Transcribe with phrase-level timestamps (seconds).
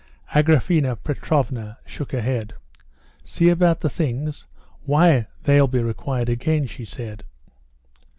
[0.33, 2.55] Agraphena Petrovna shook her head.
[3.23, 4.47] "See about the things?
[4.83, 7.23] Why, they'll be required again," she said.